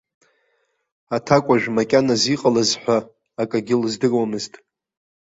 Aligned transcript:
Аҭакәажә 1.15 1.67
макьаназ 1.75 2.23
иҟалаз 2.33 2.69
ҳәа 2.81 2.97
акагьы 3.41 3.75
лыздыруамызт. 3.81 4.53